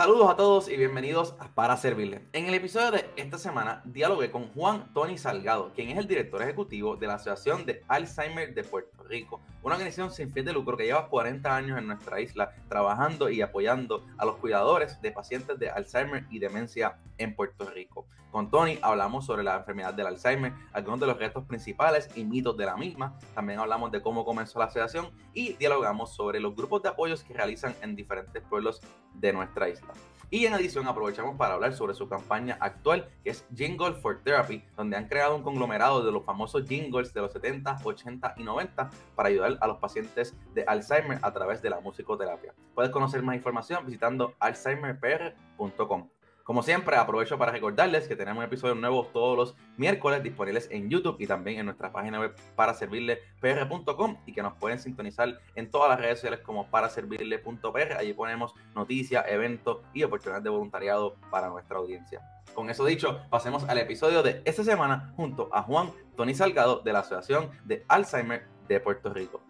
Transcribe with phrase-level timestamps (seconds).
[0.00, 2.22] Saludos a todos y bienvenidos a Para Servirle.
[2.32, 6.40] En el episodio de esta semana dialogué con Juan Tony Salgado, quien es el director
[6.40, 10.76] ejecutivo de la Asociación de Alzheimer de Puerto Rico, una organización sin fin de lucro
[10.76, 15.58] que lleva 40 años en nuestra isla trabajando y apoyando a los cuidadores de pacientes
[15.58, 18.06] de Alzheimer y demencia en Puerto Rico.
[18.30, 22.56] Con Tony hablamos sobre la enfermedad del Alzheimer, algunos de los retos principales y mitos
[22.56, 23.18] de la misma.
[23.34, 27.34] También hablamos de cómo comenzó la asociación y dialogamos sobre los grupos de apoyos que
[27.34, 28.80] realizan en diferentes pueblos
[29.14, 29.92] de nuestra isla.
[30.32, 34.62] Y en adición aprovechamos para hablar sobre su campaña actual que es Jingle for Therapy,
[34.76, 38.90] donde han creado un conglomerado de los famosos jingles de los 70, 80 y 90
[39.16, 42.54] para ayudar a los pacientes de Alzheimer a través de la musicoterapia.
[42.76, 46.08] Puedes conocer más información visitando alzheimerpr.com.
[46.50, 51.14] Como siempre, aprovecho para recordarles que tenemos episodios nuevos todos los miércoles disponibles en YouTube
[51.20, 55.70] y también en nuestra página web para servirle pr.com y que nos pueden sintonizar en
[55.70, 57.92] todas las redes sociales como para servirle.pr.
[57.96, 62.20] Allí ponemos noticias, eventos y oportunidades de voluntariado para nuestra audiencia.
[62.52, 66.92] Con eso dicho, pasemos al episodio de esta semana junto a Juan Tony Salgado de
[66.92, 69.40] la Asociación de Alzheimer de Puerto Rico.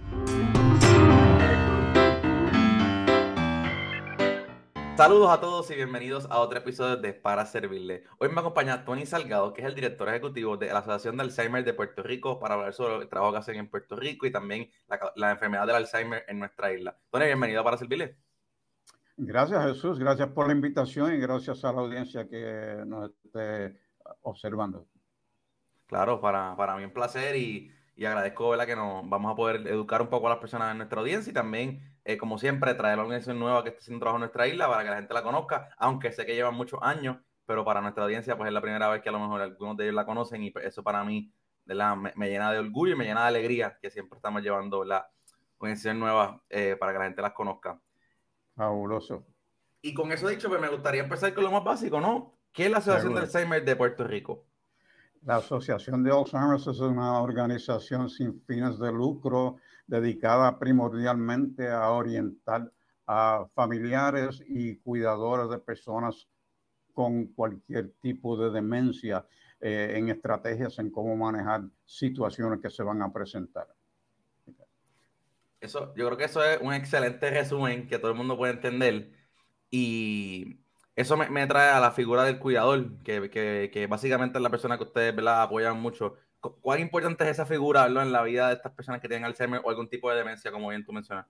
[5.00, 8.04] Saludos a todos y bienvenidos a otro episodio de Para Servirle.
[8.18, 11.64] Hoy me acompaña Tony Salgado, que es el director ejecutivo de la Asociación de Alzheimer
[11.64, 14.68] de Puerto Rico, para hablar sobre el trabajo que hacen en Puerto Rico y también
[15.16, 16.98] la, enfermedad del Alzheimer en nuestra isla.
[17.08, 18.18] Tony, bienvenido Para Servirle.
[19.16, 23.80] Gracias Jesús, gracias por la invitación y gracias a la audiencia que nos esté
[24.20, 24.86] observando.
[25.86, 28.66] Claro, para, para mí un placer y, y agradezco ¿verdad?
[28.66, 31.34] que nos vamos a poder educar un poco a las personas en nuestra audiencia y
[31.34, 34.68] también eh, como siempre, traer la organización nueva que está haciendo trabajo en nuestra isla
[34.68, 38.04] para que la gente la conozca, aunque sé que llevan muchos años, pero para nuestra
[38.04, 40.42] audiencia, pues es la primera vez que a lo mejor algunos de ellos la conocen
[40.42, 41.32] y pues, eso para mí
[41.64, 45.10] me, me, llena de orgullo y me llena de alegría que siempre estamos llevando la
[45.58, 47.80] organización nueva eh, para que la gente las conozca.
[48.56, 49.26] Fabuloso.
[49.82, 52.38] Y con eso dicho, pues me gustaría empezar con lo más básico, ¿no?
[52.52, 54.46] ¿Qué es la Asociación de Alzheimer de Puerto Rico?
[55.22, 62.72] La Asociación de Alzheimer es una organización sin fines de lucro dedicada primordialmente a orientar
[63.06, 66.26] a familiares y cuidadores de personas
[66.94, 69.26] con cualquier tipo de demencia
[69.60, 73.66] eh, en estrategias en cómo manejar situaciones que se van a presentar.
[75.60, 79.12] Eso, yo creo que eso es un excelente resumen que todo el mundo puede entender
[79.70, 80.60] y
[80.96, 84.76] eso me, trae a la figura del cuidador, que, que, que, básicamente es la persona
[84.76, 89.00] que ustedes apoyan mucho ¿Cuán importante es esa figura en la vida de estas personas
[89.02, 91.26] que tienen Alzheimer o algún tipo de demencia, como bien tú mencionas?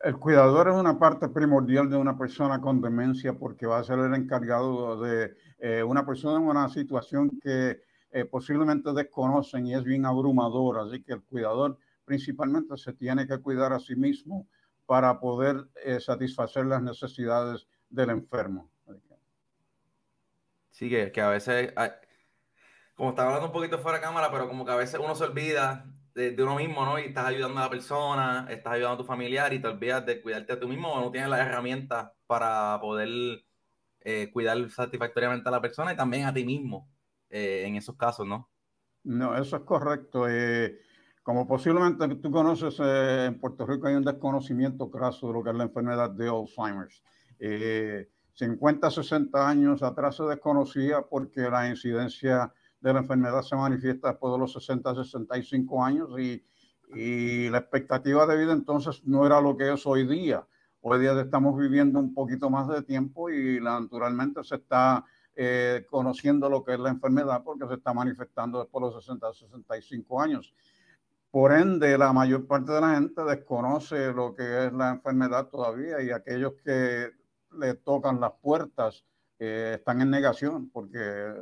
[0.00, 3.98] El cuidador es una parte primordial de una persona con demencia porque va a ser
[3.98, 9.84] el encargado de eh, una persona en una situación que eh, posiblemente desconocen y es
[9.84, 10.84] bien abrumadora.
[10.84, 14.48] Así que el cuidador principalmente se tiene que cuidar a sí mismo
[14.86, 18.70] para poder eh, satisfacer las necesidades del enfermo.
[20.70, 21.72] Sí, que, que a veces
[23.00, 25.24] como estaba hablando un poquito fuera de cámara, pero como que a veces uno se
[25.24, 26.98] olvida de, uno mismo, ¿no?
[26.98, 30.20] Y estás ayudando a la persona, estás ayudando a tu familiar y te olvidas de
[30.20, 33.08] cuidarte a tú mismo o no tienes las herramientas para poder
[34.02, 36.90] eh, cuidar satisfactoriamente a la persona y también a ti mismo
[37.30, 38.50] eh, en esos casos, ¿no?
[39.04, 40.28] No, eso es correcto.
[40.28, 40.78] Eh,
[41.22, 45.56] como posiblemente tú conoces, en Puerto Rico hay un desconocimiento craso de lo que es
[45.56, 47.02] la enfermedad de Alzheimer's.
[48.40, 54.32] 50, 60 años atrás se desconocía porque la incidencia de la enfermedad se manifiesta después
[54.32, 56.42] de los 60, 65 años y,
[56.94, 60.46] y la expectativa de vida entonces no era lo que es hoy día.
[60.80, 65.04] Hoy día estamos viviendo un poquito más de tiempo y naturalmente se está
[65.36, 69.34] eh, conociendo lo que es la enfermedad porque se está manifestando después de los 60,
[69.34, 70.54] 65 años.
[71.30, 76.02] Por ende, la mayor parte de la gente desconoce lo que es la enfermedad todavía
[76.02, 77.19] y aquellos que
[77.58, 79.04] le tocan las puertas
[79.38, 81.32] eh, están en negación porque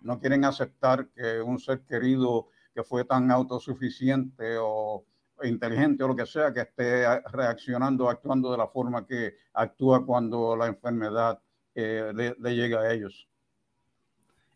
[0.00, 5.04] no quieren aceptar que un ser querido que fue tan autosuficiente o
[5.42, 10.56] inteligente o lo que sea, que esté reaccionando, actuando de la forma que actúa cuando
[10.56, 11.40] la enfermedad
[11.74, 13.28] eh, le, llega a ellos.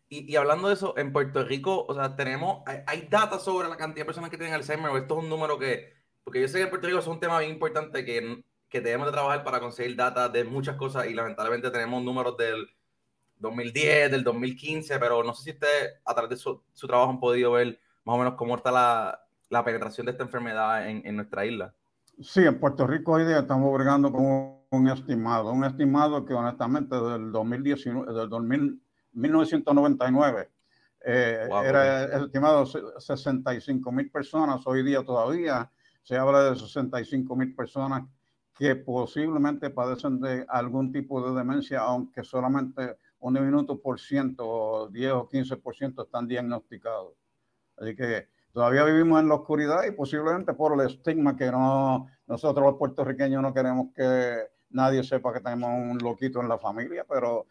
[0.09, 3.09] Y, hablando de eso, en Puerto Rico, o sea, tenemos, hay, hay
[3.39, 5.93] sobre la cantidad de personas que tienen Alzheimer, esto es un número que,
[6.23, 9.07] porque yo sé que en Puerto Rico es un tema bien importante que, que debemos
[9.07, 12.67] de trabajar para conseguir datos de muchas cosas y lamentablemente tenemos números del
[13.39, 17.51] 2010, del 2015, pero no sé si ustedes a través de su, trabajo han podido
[17.51, 21.73] ver más o menos cómo está la, penetración de esta enfermedad en, nuestra isla.
[22.21, 26.95] Sí, en Puerto Rico hoy día estamos bregando con un estimado, un estimado que honestamente
[26.95, 28.81] del 2019, del 2000,
[29.11, 30.49] 1999
[31.03, 35.69] eh, era estimado 65 mil personas, hoy día todavía
[36.03, 38.03] se habla de 65 mil personas
[38.57, 45.11] que posiblemente padecen de algún tipo de demencia, aunque solamente un minuto por ciento, 10
[45.13, 47.13] o 15 por ciento están diagnosticados.
[47.77, 52.65] Así que todavía vivimos en la oscuridad y posiblemente por el estigma que no, nosotros
[52.65, 54.35] los puertorriqueños no queremos que
[54.69, 57.45] nadie sepa que tenemos un loquito en la familia, pero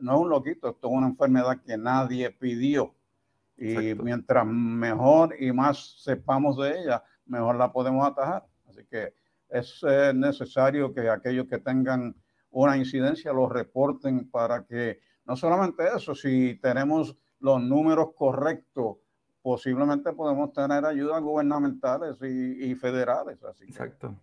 [0.00, 2.94] no es un loquito, esto es una enfermedad que nadie pidió.
[3.56, 8.46] Y mientras mejor y más sepamos de ella, mejor la podemos atajar.
[8.68, 9.14] Así que
[9.48, 12.14] es eh, necesario que aquellos que tengan
[12.50, 18.96] una incidencia lo reporten para que no solamente eso, si tenemos los números correctos,
[19.42, 23.42] posiblemente podemos tener ayudas gubernamentales y, federales.
[23.44, 24.16] Así Exacto.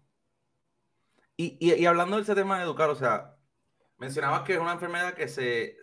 [1.35, 3.35] Y, y, hablando de ese tema de educar, o sea,
[3.97, 5.77] mencionabas que es una enfermedad que se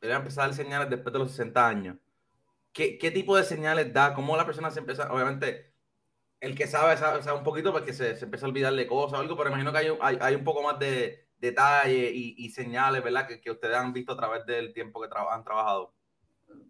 [0.00, 1.96] debe empezar a señales después de los 60 años.
[2.72, 4.14] ¿Qué, ¿Qué, tipo de señales da?
[4.14, 5.12] ¿Cómo la persona se empieza?
[5.12, 5.71] Obviamente,
[6.42, 9.22] el que sabe, sabe, un poquito porque se, se, empieza a olvidar de cosas o
[9.22, 13.02] algo, pero imagino que hay, hay, hay un poco más de detalle y, y, señales,
[13.02, 13.28] ¿verdad?
[13.28, 15.94] Que, que, ustedes han visto a través del tiempo que han trabajado.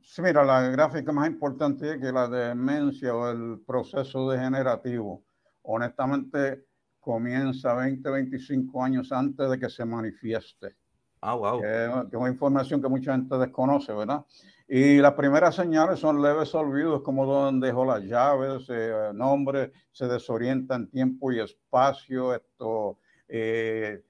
[0.03, 5.25] Sí, mira, la gráfica más importante es que la demencia o el proceso degenerativo,
[5.63, 6.67] honestamente,
[7.01, 10.77] comienza 20, 25 años antes de que se manifieste.
[11.23, 11.61] Ah, wow.
[11.61, 14.25] Que, es una información que mucha gente desconoce, ¿verdad?
[14.67, 20.07] Y las primeras señales son leves olvidos, como donde dejó las llaves, eh, nombre, se
[20.09, 22.99] desorienta en tiempo y espacio, esto
[23.29, 24.03] eh,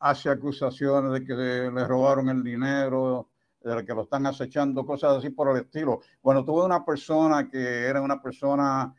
[0.00, 3.28] hace acusaciones de que le robaron el dinero,
[3.62, 6.00] de que lo están acechando, cosas así por el estilo.
[6.22, 8.92] Bueno, tuve una persona que era una persona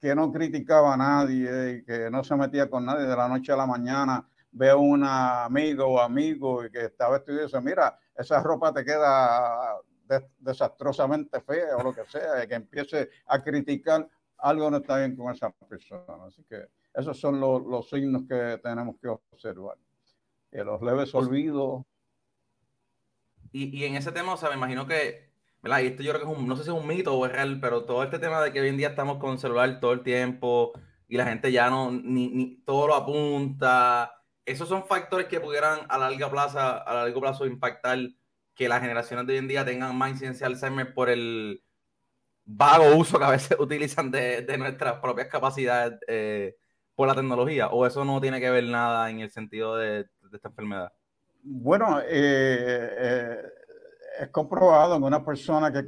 [0.00, 3.56] que no criticaba a nadie que no se metía con nadie de la noche a
[3.56, 4.26] la mañana,
[4.58, 8.72] ve a un amigo o amigo y que estaba vestido y dice, mira, esa ropa
[8.72, 9.78] te queda
[10.38, 14.08] desastrosamente fea o lo que sea, y que empiece a criticar,
[14.38, 16.24] algo no está bien con esa persona.
[16.26, 19.76] Así que esos son los, los signos que tenemos que observar.
[20.50, 21.84] Y los leves pues olvidos.
[23.52, 25.28] Y, y en ese tema, o sea, me imagino que
[25.62, 25.80] ¿verdad?
[25.80, 27.32] Y esto yo creo que es un, no sé si es un mito o es
[27.32, 30.02] real, pero todo este tema de que hoy en día estamos con celular todo el
[30.02, 30.72] tiempo
[31.08, 34.17] y la gente ya no, ni, ni todo lo apunta,
[34.50, 37.98] esos son factores que pudieran a largo plazo, a largo plazo impactar
[38.54, 41.62] que las generaciones de hoy en día tengan más incidencia de Alzheimer por el
[42.44, 46.56] vago uso que a veces utilizan de, de nuestras propias capacidades eh,
[46.94, 50.36] por la tecnología, o eso no tiene que ver nada en el sentido de, de
[50.36, 50.92] esta enfermedad.
[51.42, 53.42] Bueno, eh, eh
[54.18, 55.86] es comprobado en una persona que,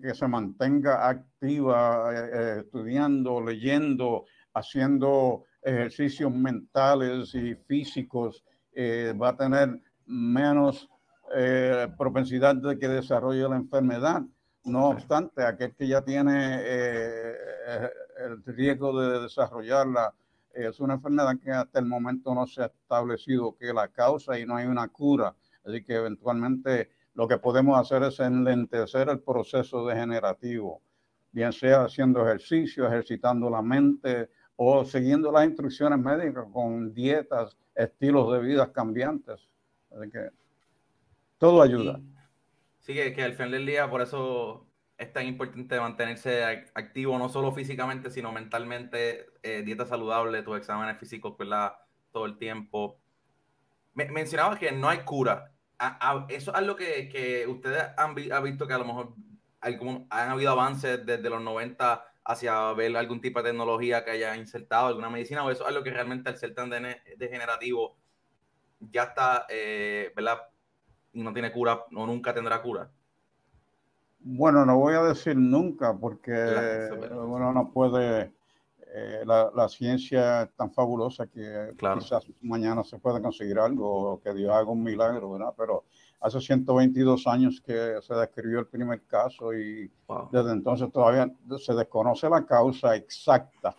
[0.00, 4.24] que, se mantenga activa, eh, eh, estudiando, leyendo,
[4.54, 10.88] haciendo ejercicios mentales y físicos, eh, va a tener menos
[11.96, 14.20] propensidad de que desarrolle la enfermedad.
[14.64, 20.12] No obstante, aquel que ya tiene el riesgo de desarrollarla,
[20.52, 24.44] es una enfermedad que hasta el momento no se ha establecido que la causa y
[24.44, 25.34] no hay una cura.
[25.64, 30.82] Así que eventualmente lo que podemos hacer es enlentecer el proceso degenerativo,
[31.30, 38.32] bien sea haciendo ejercicio, ejercitando la mente o siguiendo las instrucciones médicas con dietas, estilos
[38.32, 39.48] de vida cambiantes.
[39.90, 40.30] Así que
[41.38, 42.00] todo ayuda.
[42.80, 44.66] Sí, que, al final del día, por eso
[44.98, 46.44] es tan importante mantenerse
[46.74, 51.74] activo, no solo físicamente, sino mentalmente, eh, dieta saludable, tus exámenes físicos, ¿verdad?
[52.12, 52.98] Todo el tiempo.
[53.94, 55.52] Me, mencionabas que no hay cura
[56.28, 59.14] eso es algo que, que ustedes han, visto que a lo mejor
[59.60, 59.78] hay
[60.10, 64.88] han habido avances desde los 90 hacia ver algún tipo de tecnología que haya insertado
[64.88, 66.70] alguna medicina o eso es algo que realmente al ser tan
[67.16, 67.96] degenerativo
[68.90, 70.38] ya está, eh, ¿verdad?
[71.12, 72.90] Y no tiene cura o nunca tendrá cura.
[74.20, 76.32] Bueno, no voy a decir nunca porque
[77.10, 78.32] uno no puede
[78.94, 84.52] eh, la, ciencia es tan fabulosa que quizás mañana se pueda conseguir algo, que Dios
[84.52, 85.54] haga un milagro, ¿verdad?
[85.56, 85.84] Pero
[86.22, 89.90] hace 122 años que se describió el primer caso y
[90.30, 93.74] desde entonces todavía se desconoce la causa exacta.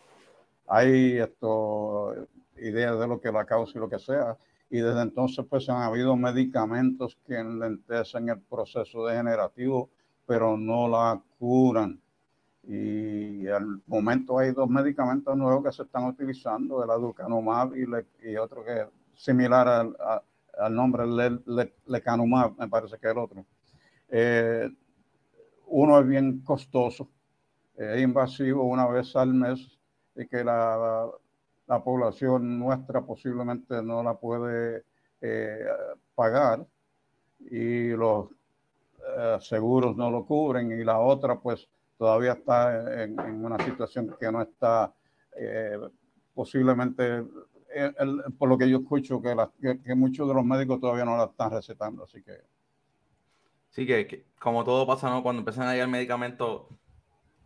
[0.68, 2.14] Hay esto,
[2.58, 4.38] ideas de lo que la causa y lo que sea.
[4.70, 9.90] Y desde entonces pues han habido medicamentos que enlentecen el proceso degenerativo,
[10.26, 12.00] pero no la curan
[12.66, 17.86] y al momento hay dos medicamentos nuevos que se están utilizando, el aducanumab y,
[18.30, 19.96] y otro que es similar al,
[20.58, 23.46] al nombre le, lecanumab, me parece que el otro.
[24.10, 24.70] Eh,
[25.68, 27.10] uno es bien costoso,
[27.98, 29.80] invasivo una vez al mes
[30.16, 31.10] y que la,
[31.68, 34.84] la población nuestra posiblemente no la puede
[35.22, 35.66] eh,
[36.16, 36.66] pagar
[37.40, 38.30] y los
[39.18, 41.68] eh, seguros no lo cubren y la otra pues
[41.98, 44.94] todavía está en, una situación que no está
[47.74, 49.36] eh, posiblemente por lo que yo escucho, que,
[49.84, 52.42] que, muchos de los médicos todavía no la están recetando, así que...
[53.70, 55.24] Sí, que, como todo pasa, ¿no?
[55.24, 56.68] Cuando empiezan a llegar medicamentos,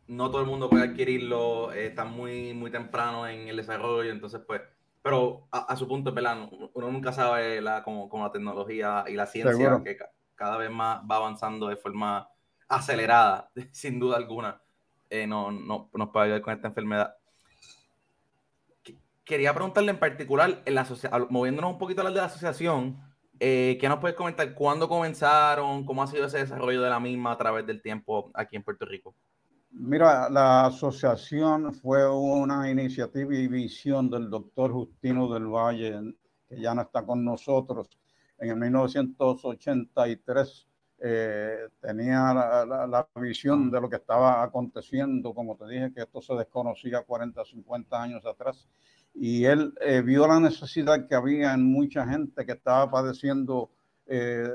[0.07, 4.41] no todo el mundo puede adquirirlo, eh, está muy, muy temprano en el desarrollo, entonces
[4.45, 4.61] pues,
[5.01, 6.49] pero a, su punto, ¿verdad?
[6.73, 9.97] Uno nunca sabe la, como, la tecnología y la ciencia que
[10.35, 12.29] cada vez más va avanzando de forma
[12.67, 14.61] acelerada, sin duda alguna,
[15.09, 17.16] eh, no, no, nos puede ayudar con esta enfermedad.
[19.27, 20.87] Quería preguntarle en particular, en la
[21.29, 22.97] moviéndonos un poquito a la de la asociación,
[23.41, 24.53] eh, ¿qué nos puedes comentar?
[24.53, 25.85] ¿Cuándo comenzaron?
[25.85, 28.85] ¿Cómo ha sido ese desarrollo de la misma a través del tiempo aquí en Puerto
[28.85, 29.13] Rico?
[29.71, 35.99] Mira, la asociación fue una iniciativa y visión del doctor Justino del Valle,
[36.47, 37.99] que ya no está con nosotros.
[38.37, 40.67] En el 1983
[40.99, 46.33] eh, tenía la, visión de lo que estaba aconteciendo, como te dije, que esto se
[46.33, 48.69] desconocía 40, 50 años atrás.
[49.19, 53.71] Y él eh, vio la necesidad que había en mucha gente que estaba padeciendo
[54.05, 54.47] eh,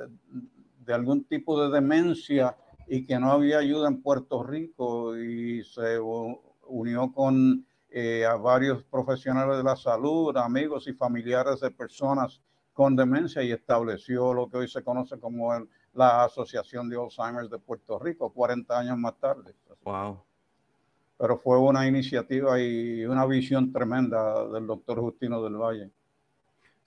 [0.78, 5.98] de algún tipo de demencia y que no había ayuda en Puerto Rico y se
[6.68, 12.40] unió con eh, a varios profesionales de la salud, amigos y familiares de personas
[12.72, 15.52] con demencia y estableció lo que hoy se conoce como
[15.92, 19.54] la Asociación de Alzheimer de Puerto Rico, 40 años más tarde.
[19.84, 20.22] Wow.
[21.22, 25.88] Pero fue una iniciativa y una visión tremenda del doctor Justino del Valle.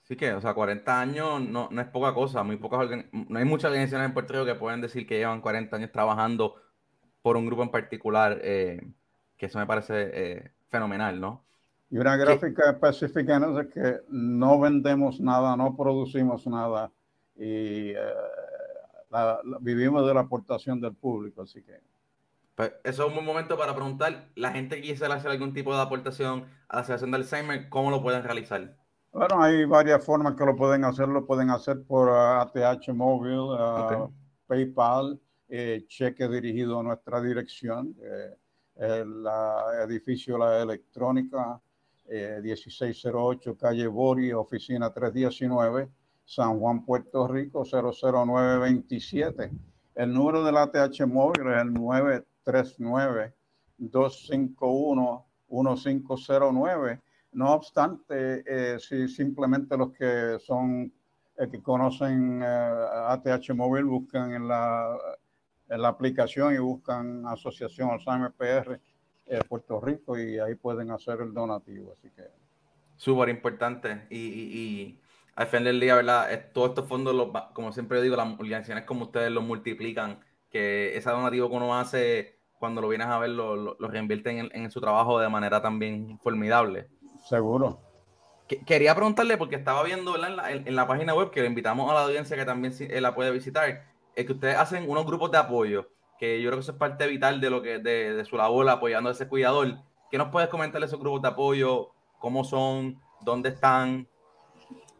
[0.02, 3.46] Sí que, o sea, 40 años no, no es poca cosa, muy pocas no hay
[3.46, 6.56] muchas organizaciones en Puerto Rico que pueden decir que llevan 40 años trabajando
[7.22, 8.86] por un grupo en particular, eh,
[9.38, 11.42] que eso me parece eh, fenomenal, ¿no?
[11.90, 16.92] Y una gráfica específica es que no vendemos nada, no producimos nada
[17.36, 17.96] y eh,
[19.62, 21.95] vivimos de la aportación del público, así que...
[22.56, 25.74] Pues eso es un buen momento para preguntar, la gente que quisiera hacer algún tipo
[25.74, 28.74] de aportación a la Asociación del Alzheimer, ¿cómo lo pueden realizar?
[29.12, 31.06] Bueno, hay varias formas que lo pueden hacer.
[31.06, 34.10] Lo pueden hacer por ATH móvil, uh,
[34.46, 38.34] PayPal, eh, cheque dirigido a nuestra dirección, eh,
[38.76, 39.26] el
[39.88, 41.60] edificio La Electrónica,
[42.08, 45.88] 1608 eh, Calle Bori, oficina 319,
[46.24, 49.50] San Juan, Puerto Rico, 00927.
[49.94, 52.35] El número del ATH móvil es el 939
[53.78, 57.02] 251 1509
[57.36, 60.90] no obstante, eh, si simplemente los que son
[61.36, 64.96] eh, que conocen ATH eh, móvil buscan en la,
[65.68, 68.80] en la aplicación y buscan Asociación Alzheimer PR
[69.46, 71.92] Puerto Rico y ahí pueden hacer el donativo.
[71.92, 72.22] Así que
[72.96, 75.00] súper importante y, y,
[75.34, 76.50] al final del día, ¿verdad?
[76.54, 81.10] Todos estos fondos, los, como siempre digo, las organizaciones como ustedes los multiplican, que ese
[81.10, 84.80] donativo que uno hace cuando lo vienes a ver, lo, lo, reinvierten en, en, su
[84.80, 86.88] trabajo de manera también formidable.
[87.24, 87.80] Seguro.
[88.66, 91.94] quería preguntarle, porque estaba viendo en la, en, la, página web, que le invitamos a
[91.94, 93.84] la audiencia que también eh, la puede visitar,
[94.14, 97.06] es que ustedes hacen unos grupos de apoyo, que yo creo que eso es parte
[97.06, 99.78] vital de lo que de, de su labor apoyando a ese cuidador.
[100.10, 101.90] ¿Qué nos puedes comentar de esos grupos de apoyo?
[102.18, 103.00] ¿Cómo son?
[103.20, 104.08] ¿Dónde están?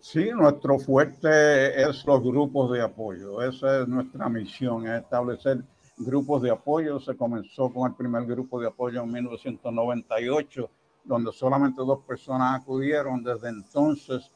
[0.00, 3.42] Sí, nuestro fuerte es los grupos de apoyo.
[3.42, 5.64] Esa es nuestra misión, es establecer
[5.96, 7.00] grupos de apoyo.
[7.00, 10.70] Se comenzó con el primer grupo de apoyo en 1998
[11.06, 13.22] donde solamente dos personas acudieron.
[13.22, 14.30] Desde entonces,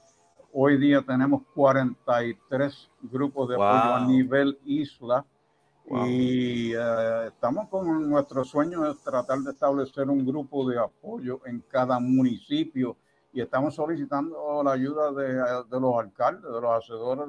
[0.53, 5.25] hoy día tenemos 43 grupos de apoyo a nivel isla.
[6.07, 11.65] Y eh, estamos con nuestro sueño de tratar de establecer un grupo de apoyo en
[11.69, 12.97] cada municipio
[13.33, 17.27] y estamos solicitando la ayuda de, de los alcaldes, de los hacedores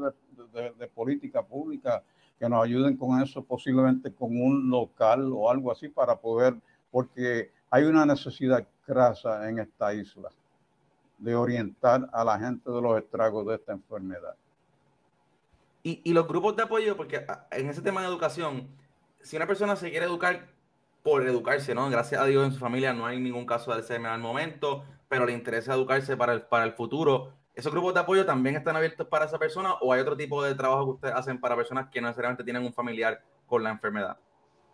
[0.53, 2.03] de, de, política pública
[2.41, 6.55] que nos ayuden con eso, posiblemente con un local o algo así para poder,
[6.89, 10.29] porque hay una necesidad grasa en esta isla
[11.19, 14.33] de orientar a la gente de los estragos de esta enfermedad.
[15.83, 18.67] Y, y, los grupos de apoyo, porque ah, en ese tema de educación,
[19.21, 20.48] si una persona se quiere educar
[21.03, 21.91] por educarse, ¿no?
[21.91, 25.27] Gracias a Dios en su familia no hay ningún caso de Alzheimer al momento, pero
[25.27, 27.33] le interesa educarse para el, para el futuro.
[27.61, 30.55] ¿Esos grupos de apoyo también están abiertos para esa persona o hay otro tipo de
[30.55, 34.17] trabajo que ustedes hacen para personas que no necesariamente tienen un familiar con la enfermedad?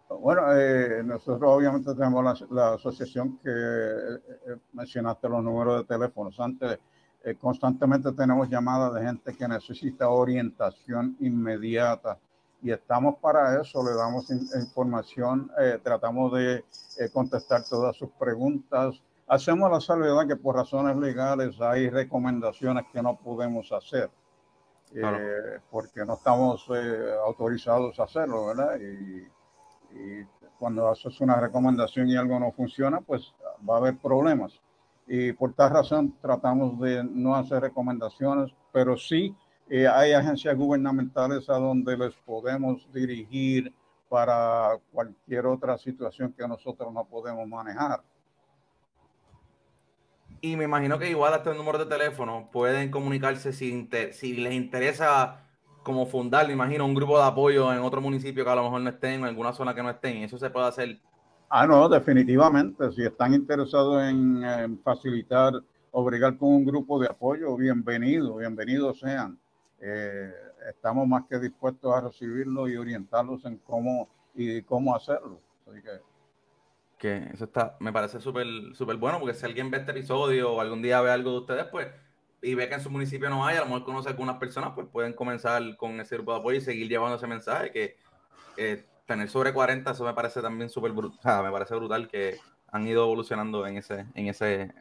[0.08, 6.40] Bueno, eh, nosotros obviamente tenemos la, asociación que eh, eh, mencionaste los números de teléfonos.
[6.40, 6.80] Antes,
[7.42, 12.18] constantemente tenemos llamadas de gente que necesita orientación inmediata
[12.62, 15.52] y estamos para eso, le damos información,
[15.84, 16.64] tratamos de
[17.12, 19.04] contestar todas sus preguntas.
[19.28, 24.10] Hacemos la salvedad que por razones legales hay recomendaciones que no podemos hacer.
[25.70, 26.66] porque no estamos
[27.26, 28.80] autorizados a hacerlo, ¿verdad?
[28.80, 29.28] Y,
[29.94, 30.26] y
[30.58, 33.34] cuando haces una recomendación y algo no funciona, pues
[33.68, 34.60] va a haber problemas.
[35.10, 39.34] y por tal razón tratamos de no hacer recomendaciones, pero sí
[39.70, 43.74] eh, hay agencias gubernamentales a donde les podemos dirigir
[44.10, 48.02] para cualquier otra situación que nosotros no podemos manejar.
[50.42, 54.54] Y me imagino que igual hasta el número de teléfono pueden comunicarse si, si les
[54.54, 55.44] interesa
[55.84, 58.82] como fundar, me imagino, un grupo de apoyo en otro municipio que a lo mejor
[58.82, 60.18] no estén, en alguna zona que no estén.
[60.18, 61.00] Eso se puede hacer.
[61.50, 62.92] Ah, no, definitivamente.
[62.92, 65.54] Si están interesados en, facilitar
[65.92, 69.40] o con un grupo de apoyo, bienvenido, bienvenidos sean.
[69.80, 70.30] Eh,
[70.70, 75.40] estamos más que dispuestos a recibirlo y orientarlos en cómo y cómo hacerlo.
[75.70, 75.90] Así que
[76.98, 80.62] que eso está, me parece súper súper bueno, porque si alguien ve este episodio o
[80.62, 81.88] algún día ve algo de ustedes, pues,
[82.42, 84.72] y ve que en su municipio no hay, a lo mejor conoce a algunas personas,
[84.74, 87.98] pues pueden comenzar con ese grupo de apoyo y seguir llevando ese mensaje, que
[88.58, 92.38] eh, tener sobre 40, eso me parece también súper brutal, me parece brutal que
[92.72, 94.74] han ido evolucionando en ese, en ese,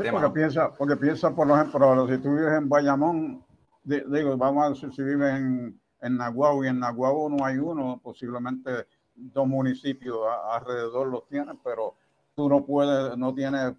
[0.00, 0.20] tema.
[0.20, 3.44] Porque piensa, porque piensa, por ejemplo, si tú vives en Bayamón,
[3.84, 8.00] digo, vamos a decir, si vives en, en Nahuatl y en Nahuatl no hay uno,
[8.02, 8.86] posiblemente
[9.18, 10.18] dos municipios
[10.50, 11.96] alrededor los tienen, pero
[12.34, 13.74] tú no puedes, no tienes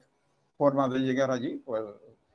[0.57, 1.83] forma de llegar allí, pues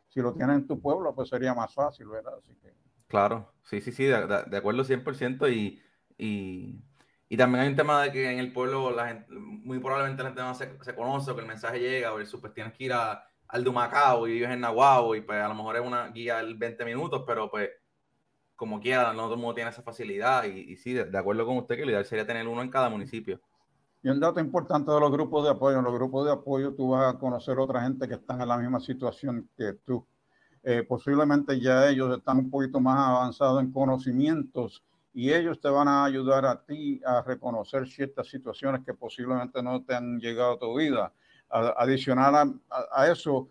[0.08, 2.34] si lo tienes en tu pueblo, pues sería más fácil, ¿verdad?
[2.38, 2.72] Así que...
[3.08, 5.82] Claro, sí, sí, sí, de, acuerdo 100% y,
[6.16, 6.80] y,
[7.28, 10.30] y, también hay un tema de que en el pueblo la gente, muy probablemente la
[10.30, 12.92] gente no se, se conoce o que el mensaje llega, o pues tienes que ir
[12.92, 16.42] a, al Dumacao y vives en Nahuatl y pues a lo mejor es una guía
[16.42, 17.70] de 20 minutos, pero pues
[18.56, 21.58] como quiera, no todo el mundo tiene esa facilidad y, y sí, de, acuerdo con
[21.58, 23.40] usted que lo ideal sería tener uno en cada municipio.
[24.02, 26.90] Y un dato importante de los grupos de apoyo, en los grupos de apoyo tú
[26.90, 30.06] vas a conocer otra gente que están en la misma situación que tú.
[30.62, 34.82] Eh, posiblemente ya ellos están un poquito más avanzados en conocimientos
[35.12, 39.82] y ellos te van a ayudar a ti a reconocer ciertas situaciones que posiblemente no
[39.84, 41.12] te han llegado a tu vida.
[41.50, 43.48] adicional a eso,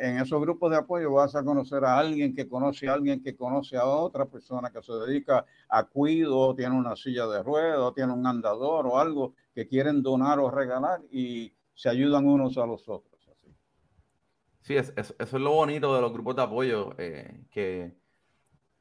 [0.00, 3.36] en esos grupos de apoyo vas a conocer a alguien que conoce a alguien que
[3.36, 8.12] conoce a otra persona que se dedica a cuido, tiene una silla de ruedas, tiene
[8.12, 12.88] un andador o algo que quieren donar o regalar y se ayudan unos a los
[12.88, 13.28] otros.
[13.28, 13.54] Así.
[14.62, 17.94] Sí, eso es lo bonito de los grupos de apoyo, eh, que,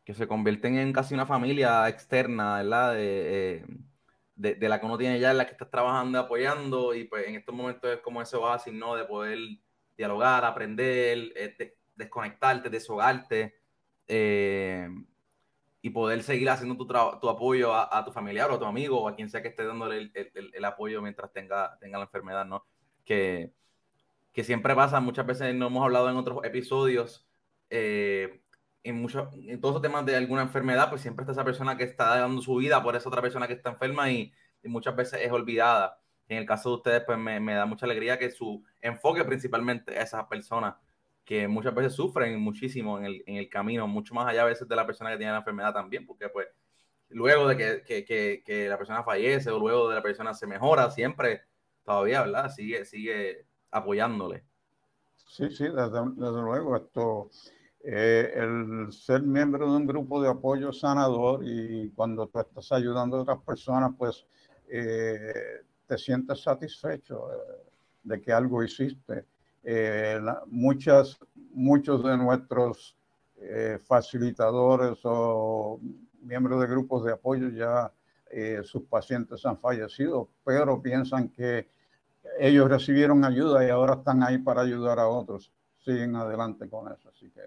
[0.04, 2.94] que se convierten en casi una familia externa, ¿verdad?
[2.94, 3.66] De, eh,
[4.36, 7.28] de, de, la que uno tiene ya, en la que estás trabajando apoyando, y pues
[7.28, 8.96] en estos momentos es como ese oasis, ¿no?
[8.96, 9.38] De poder
[9.98, 13.56] dialogar, aprender, eh, desconectarte, deshogarte
[14.08, 14.88] eh,
[15.82, 19.08] y poder seguir haciendo tu, tu apoyo a, tu familiar o a tu amigo o
[19.08, 22.66] a quien sea que esté dándole el, apoyo mientras tenga, tenga la enfermedad, ¿no?
[23.04, 23.52] Que,
[24.32, 27.28] que siempre pasa, muchas veces no hemos hablado en otros episodios,
[27.70, 28.42] eh,
[28.84, 31.84] en, muchos, en todos los temas de alguna enfermedad, pues siempre está esa persona que
[31.84, 34.32] está dando su vida por esa otra persona que está enferma y,
[34.64, 36.00] y muchas veces es olvidada.
[36.28, 39.98] En el caso de ustedes, pues me, me, da mucha alegría que su enfoque principalmente
[39.98, 40.76] a esas personas
[41.24, 44.68] que muchas veces sufren muchísimo en el, en el, camino, mucho más allá a veces
[44.68, 46.48] de la persona que tiene la enfermedad también, porque pues
[47.10, 50.48] luego de que, que, que, que la persona fallece o luego de la persona se
[50.48, 51.44] mejora, siempre
[51.84, 52.50] todavía, ¿verdad?
[52.50, 54.44] Sigue, sigue apoyándole.
[55.28, 56.76] Sí, sí, desde, luego.
[56.76, 57.30] Esto,
[57.84, 63.18] eh, el ser miembro de un grupo de apoyo sanador y cuando tú estás ayudando
[63.18, 64.26] a otras personas, pues
[64.70, 67.38] eh, te sientes satisfecho eh,
[68.04, 69.26] de que algo hiciste.
[69.64, 71.18] Eh, muchas,
[71.52, 72.96] muchos de nuestros
[73.38, 75.80] eh, facilitadores o
[76.22, 77.92] miembros de grupos de apoyo ya
[78.64, 81.70] sus pacientes han fallecido, pero piensan que
[82.38, 85.50] ellos recibieron ayuda y ahora están ahí para ayudar a otros.
[85.78, 87.44] Siguen adelante con eso, así que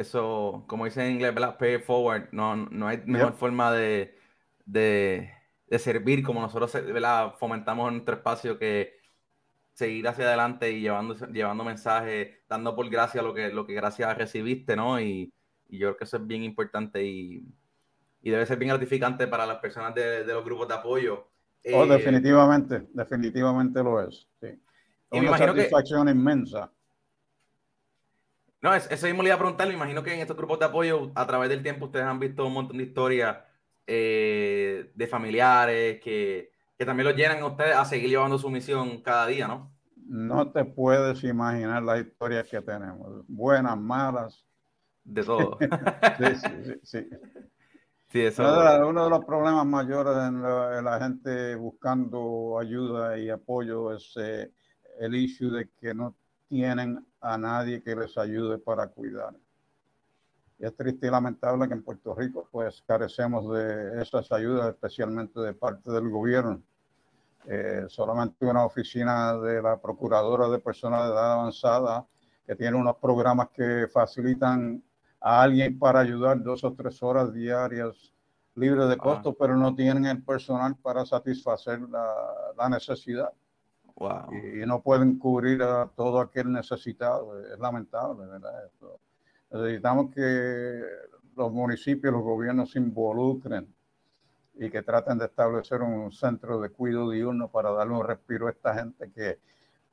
[0.00, 4.16] eso, como dice en inglés, pay forward, no, no hay mejor forma de,
[4.64, 5.30] de,
[5.70, 6.76] de servir como nosotros
[7.38, 8.98] fomentamos en nuestro espacio que
[9.72, 14.18] seguir hacia adelante y llevando, llevando mensajes, dando por gracia lo que, lo que gracias
[14.18, 15.00] recibiste, ¿no?
[15.00, 15.32] Y,
[15.68, 17.46] y yo creo que eso es bien importante y,
[18.20, 21.28] y debe ser bien gratificante para las personas de, de los grupos de apoyo.
[21.72, 24.28] Oh, eh, definitivamente, definitivamente lo es.
[24.40, 24.48] Sí.
[25.12, 26.70] Y Una satisfacción inmensa.
[28.60, 31.12] No, eso mismo le iba a preguntar, me imagino que en estos grupos de apoyo,
[31.14, 33.38] a través del tiempo, ustedes han visto un montón de historias
[33.86, 39.02] eh, de familiares que, que también los llenan a ustedes a seguir llevando su misión
[39.02, 39.70] cada día, ¿no?
[40.10, 44.44] No te puedes imaginar las historias que tenemos, buenas, malas.
[45.04, 45.58] De todo.
[46.18, 47.08] sí, sí, sí.
[48.08, 48.20] sí.
[48.20, 48.42] eso...
[48.88, 54.50] uno, de, los problemas mayores en la, gente buscando ayuda y apoyo es eh,
[54.98, 56.16] el issue de que no
[56.48, 59.34] tienen a nadie que les ayude para cuidar.
[60.60, 65.40] Y es triste y lamentable que en Puerto Rico pues carecemos de esas ayudas, especialmente
[65.40, 66.60] de parte del gobierno.
[67.46, 72.06] Eh, solamente una oficina de la Procuradora de Personas de Edad Avanzada
[72.46, 74.82] que tiene unos programas que facilitan
[75.20, 78.12] a alguien para ayudar dos o tres horas diarias
[78.54, 83.32] libres de costo, pero no tienen el personal para satisfacer la, necesidad.
[84.32, 87.40] Y, no pueden cubrir a todo aquel necesitado.
[87.40, 88.70] Es lamentable, ¿verdad?
[89.50, 90.82] Necesitamos que
[91.36, 93.66] los municipios, los gobiernos se involucren
[94.54, 98.50] y que traten de establecer un centro de cuidado diurno para darle un respiro a
[98.50, 99.38] esta gente que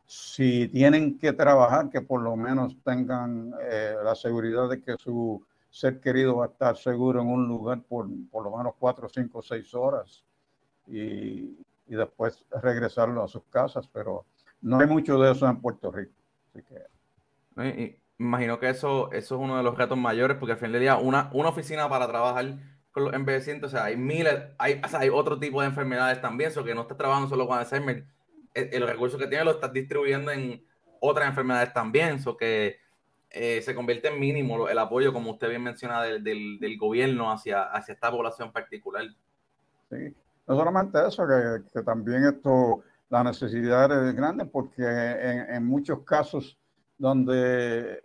[0.05, 5.43] si tienen que trabajar, que por lo menos tengan eh, la seguridad de que su
[5.69, 9.41] ser querido va a estar seguro en un lugar por, por lo menos cuatro, cinco,
[9.41, 10.23] seis horas
[10.87, 14.25] y, y, después regresarlo a sus casas, pero
[14.61, 16.13] no hay mucho de eso en Puerto Rico.
[16.49, 16.81] Así que...
[18.19, 20.97] imagino que eso, eso es uno de los retos mayores, porque al fin del día,
[20.97, 22.58] una, una oficina para trabajar
[22.91, 26.19] con los envejecientes, o sea, hay miles, hay, o sea, hay otro tipo de enfermedades
[26.21, 28.06] también, eso que no estás trabajando solo con Alzheimer,
[28.53, 30.65] el, el recurso que tienes lo estás distribuyendo en
[30.99, 32.77] otras enfermedades también, eso que
[33.30, 37.63] eh, se convierte en mínimo el apoyo, como usted bien menciona, del, del, gobierno hacia,
[37.63, 39.06] hacia esta población particular.
[39.89, 40.15] Sí,
[40.47, 46.03] no solamente eso, que, que también esto, la necesidad es grande, porque en, en, muchos
[46.03, 46.58] casos
[46.97, 48.01] donde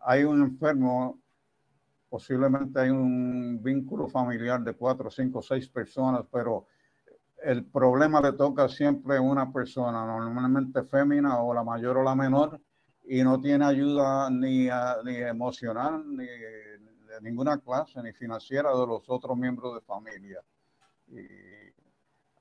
[0.00, 1.20] hay un enfermo,
[2.08, 6.66] posiblemente hay un vínculo familiar de cuatro, cinco, seis personas, pero
[7.42, 12.14] el problema le toca siempre a una persona, normalmente fémina o la mayor o la
[12.14, 12.60] menor,
[13.06, 14.68] y no tiene ayuda ni,
[15.04, 20.40] ni emocional, ni de ninguna clase, ni financiera de los otros miembros de familia.
[21.08, 21.63] Y,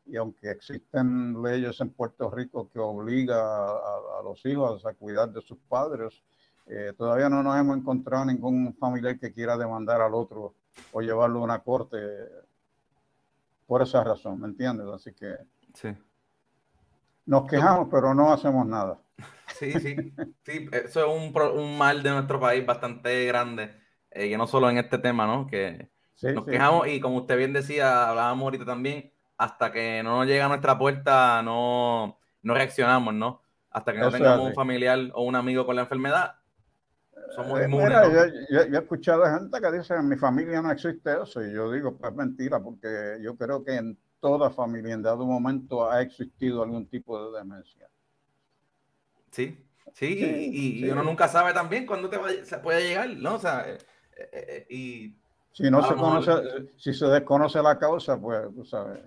[0.06, 5.42] y aunque existen leyes en Puerto Rico que obligan a, los hijos a cuidar de
[5.42, 6.24] sus padres,
[6.68, 10.56] eh, todavía no nos hemos encontrado ningún familiar que quiera demandar al otro
[10.92, 11.98] o llevarlo a una corte
[13.68, 14.88] por esa razón, ¿me entiendes?
[14.94, 15.36] Así que
[15.74, 15.90] sí.
[17.26, 19.00] nos quejamos, pero no hacemos nada.
[19.60, 19.96] Sí, sí,
[20.44, 23.72] sí, eso es un, un mal de nuestro país bastante grande,
[24.10, 25.46] eh, que no solo en este tema, ¿no?
[25.46, 25.92] Que
[26.24, 30.46] nos quejamos y como usted bien decía, hablábamos ahorita también, hasta que no nos llega
[30.46, 33.42] a nuestra puerta no, no reaccionamos, ¿no?
[33.70, 36.36] Hasta que no tengamos un familiar o un amigo con la enfermedad,
[37.36, 37.98] somos eh, inmunes.
[38.50, 41.96] yo, he escuchado gente que dice, en mi familia no existe eso, y yo digo,
[41.98, 46.86] pues mentira, porque yo creo que en toda familia en dado momento ha existido algún
[46.88, 47.90] tipo de demencia.
[49.32, 49.58] Sí,
[49.94, 53.36] sí, y, uno nunca sabe también cuándo te se puede llegar, ¿no?
[53.36, 53.78] O sea, eh,
[54.18, 55.16] eh, eh, y...
[55.52, 56.32] Si no se conoce,
[56.78, 59.02] si se desconoce la causa, pues tú sabes,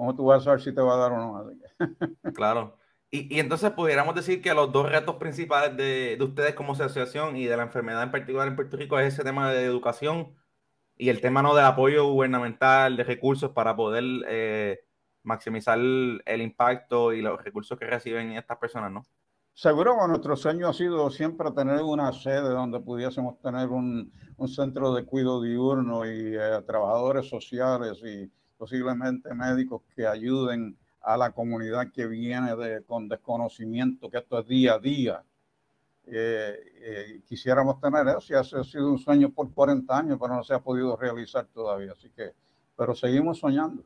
[0.00, 1.50] ¿cómo tú vas a saber si te va a dar o no?
[2.34, 2.78] claro.
[3.10, 7.36] Y, y, entonces pudiéramos decir que los dos retos principales de, de, ustedes como asociación
[7.36, 10.34] y de la enfermedad en particular en Puerto Rico es ese tema de educación
[10.96, 14.84] y el tema no de apoyo gubernamental, de recursos para poder
[15.22, 19.04] maximizar el impacto y los recursos que reciben estas personas, ¿no?
[19.52, 24.48] Seguro que nuestro sueño ha sido siempre tener una sede donde pudiésemos tener un, un
[24.48, 31.30] centro de cuidado diurno y eh, trabajadores sociales y posiblemente médicos que ayuden a la
[31.32, 35.24] comunidad que viene de, con desconocimiento, que esto es día a día.
[36.06, 40.44] Eh, eh, quisiéramos tener eso y ha sido un sueño por 40 años, pero no
[40.44, 41.92] se ha podido realizar todavía.
[41.92, 42.34] Así que,
[42.76, 43.82] pero seguimos soñando.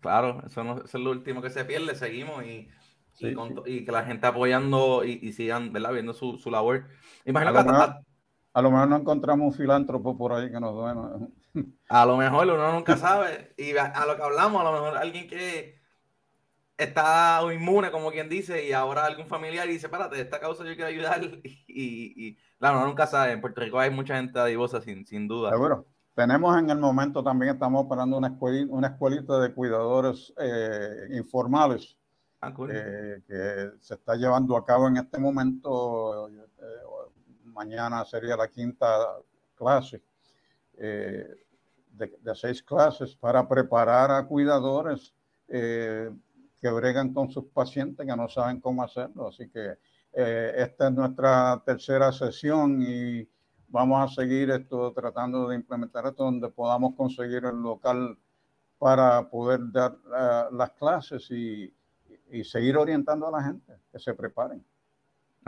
[0.00, 2.68] Claro, eso, no, eso es lo último que se pierde, seguimos y
[3.20, 5.92] y, que la gente apoyando y, sigan ¿verdad?
[5.92, 6.84] viendo su, su labor.
[7.24, 7.94] Imagino a, que lo mejor,
[8.52, 11.10] a lo mejor no encontramos un filántropo por ahí que nos duena.
[11.88, 13.54] A lo mejor uno nunca sabe.
[13.56, 15.80] Y a, lo que hablamos, a lo mejor alguien que
[16.76, 20.88] está inmune, como quien dice, y ahora algún familiar dice, espérate, esta causa yo quiero
[20.88, 21.20] ayudar.
[21.76, 23.32] Y, y claro, uno nunca sabe.
[23.32, 25.50] En Puerto Rico hay mucha gente adivosa, sin, sin duda.
[25.50, 25.86] Seguro.
[26.14, 31.98] Tenemos en el momento también, estamos operando una escuelita, una escuelita de cuidadores eh, informales
[32.44, 36.28] Ah, eh, que se está llevando a cabo en este momento.
[36.28, 36.42] Eh,
[37.44, 38.86] mañana sería la quinta
[39.54, 40.02] clase
[40.76, 41.43] eh,
[41.96, 45.14] de, seis clases para preparar a cuidadores
[45.46, 49.28] que bregan con sus pacientes que no saben cómo hacerlo.
[49.28, 49.76] Así que
[50.12, 53.28] esta es nuestra tercera sesión y
[53.68, 58.16] vamos a seguir esto tratando de implementar esto donde podamos conseguir el local
[58.78, 59.96] para poder dar
[60.52, 61.72] las clases y
[62.34, 64.64] y seguir orientando a la gente, que se preparen.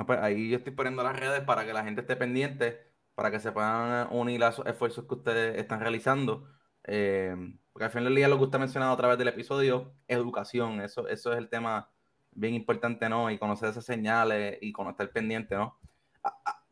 [0.06, 3.40] pues ahí yo estoy poniendo las redes para que la gente esté pendiente, para que
[3.40, 6.48] se puedan unir a esos esfuerzos que ustedes están realizando.
[6.84, 7.34] Eh,
[7.72, 10.80] porque al final del día lo que usted ha mencionado a través del episodio, educación,
[10.80, 11.90] eso, eso es el tema
[12.30, 13.30] bien importante, ¿no?
[13.32, 15.76] Y conocer esas señales y conocer pendiente, ¿no?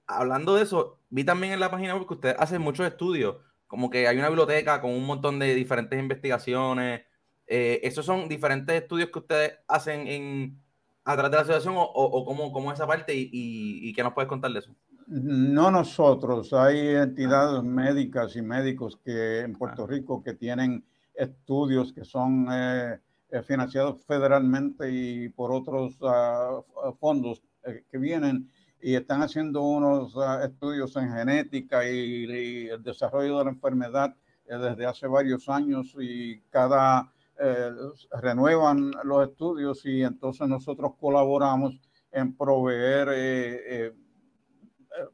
[0.07, 3.91] hablando de eso, vi también en la página web que usted hace muchos estudios, como
[3.91, 7.03] que hay una biblioteca con un montón de diferentes investigaciones,
[7.47, 10.63] Eh, ¿Esos son diferentes estudios que ustedes hacen en,
[11.05, 14.15] a través de la asociación o, o, cómo, cómo, esa parte y, y, qué nos
[14.15, 14.75] puedes contar de eso?
[15.07, 19.87] No nosotros, hay entidades médicas y médicos que en Puerto ah.
[19.87, 22.99] Rico que tienen estudios que son eh,
[23.31, 28.49] eh, financiados federalmente y por otros uh, fondos eh, que vienen
[28.81, 34.15] y están haciendo unos uh, estudios en genética y, y, el desarrollo de la enfermedad
[34.47, 37.73] desde hace varios años y cada eh,
[38.21, 41.81] renuevan los estudios y entonces nosotros colaboramos
[42.13, 43.09] en proveer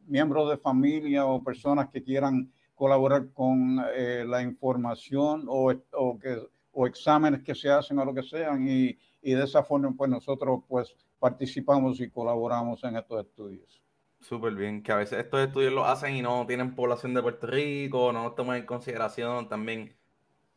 [0.07, 6.39] miembros de familia o personas que quieran colaborar con la información o, o, que,
[6.73, 10.11] o exámenes que se hacen o lo que sean y, y de esa forma pues
[10.11, 13.83] nosotros pues participamos y colaboramos en estos estudios.
[14.21, 17.47] Súper bien, que a veces estos estudios los hacen y no tienen población de Puerto
[17.47, 19.95] Rico, no los toman en consideración también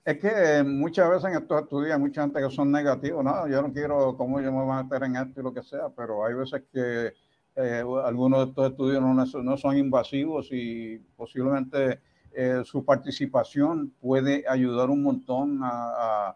[0.05, 3.61] es que muchas veces en estos estudios hay mucha gente que son negativos, no, yo
[3.61, 6.25] no quiero, cómo yo me voy a meter en esto y lo que sea, pero
[6.25, 7.13] hay veces que
[7.55, 11.99] eh, algunos de estos estudios no, no, son invasivos y posiblemente
[12.31, 16.35] eh, su participación puede ayudar un montón a,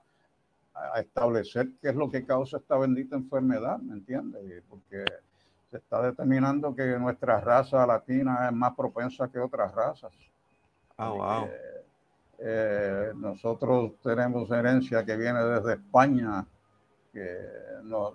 [0.73, 4.63] a, establecer qué es lo que causa esta bendita enfermedad, ¿me entiendes?
[4.69, 5.03] Porque
[5.71, 10.13] se está determinando que nuestra raza latina es más propensa que otras razas.
[10.97, 11.49] Ah, wow.
[12.39, 16.45] Eh, nosotros tenemos herencia que viene desde España,
[17.11, 17.35] que
[17.83, 18.13] nos,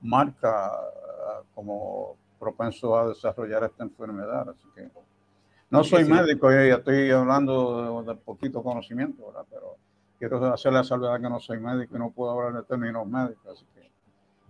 [0.00, 4.50] marca ah, como propenso a desarrollar esta enfermedad.
[4.50, 4.90] Así que
[5.70, 9.46] no soy médico y estoy hablando de, poquito conocimiento, ¿verdad?
[9.48, 9.76] pero
[10.18, 13.58] quiero hacerle la salvedad que no soy médico y no puedo hablar de términos médicos.
[13.58, 13.90] Así que...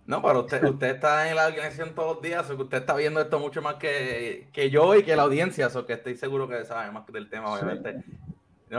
[0.07, 2.95] No, pero usted, usted está en la organización todos los días, o que usted está
[2.95, 6.47] viendo esto mucho más que, que yo y que la audiencia, o que estoy seguro
[6.47, 8.03] que sabe más del tema, obviamente.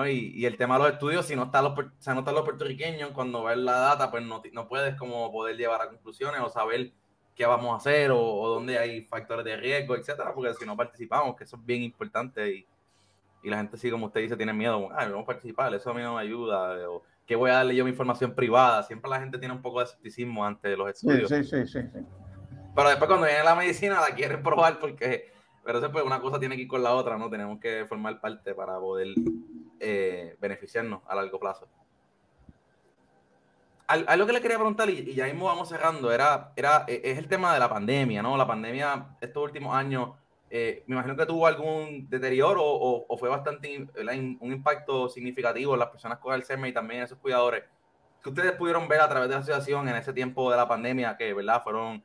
[0.07, 3.64] Y, el tema de los estudios, si no están los, no los puertorriqueños, cuando ven
[3.64, 6.90] la data, pues no, no, puedes como poder llevar a conclusiones o saber
[7.35, 11.37] qué vamos a hacer o, dónde hay factores de riesgo, etcétera, porque si no participamos,
[11.37, 12.66] que eso es bien importante y,
[13.42, 15.94] y la gente sí, como usted dice, tiene miedo, ah, vamos a participar, eso a
[15.94, 19.20] mí no me ayuda, o que voy a darle yo mi información privada, siempre la
[19.20, 21.29] gente tiene un poco de escepticismo ante los estudios.
[21.29, 22.01] Sí, sí, sí, sí.
[22.75, 25.33] Pero después cuando viene la medicina la quieren probar porque,
[25.64, 27.31] pero eso pues una cosa tiene que ir con la otra, ¿no?
[27.31, 29.14] Tenemos que formar parte para poder
[29.81, 31.68] eh, beneficiarnos a largo plazo.
[33.87, 37.29] Algo que le quería preguntar, y, ya mismo vamos cerrando, era, era, e, es el
[37.29, 38.37] tema de la pandemia, ¿no?
[38.37, 40.11] La pandemia estos últimos años,
[40.49, 43.87] eh, me imagino que tuvo algún deterioro o, fue bastante
[44.40, 47.64] un impacto significativo en las personas con Alzheimer y también en esos cuidadores
[48.23, 51.14] que ustedes pudieron ver a través de la asociación en ese tiempo de la pandemia,
[51.18, 51.62] que, ¿verdad?
[51.62, 52.03] Fueron,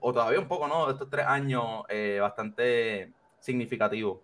[0.00, 0.90] o todavía un poco, ¿no?
[0.90, 4.18] Estos tres años eh, bastante significativos.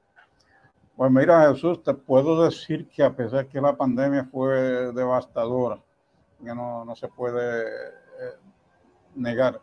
[0.95, 5.79] Pues mira, Jesús, te puedo decir que a pesar que la pandemia fue devastadora,
[6.39, 8.37] que no, no se puede eh,
[9.15, 9.61] negar,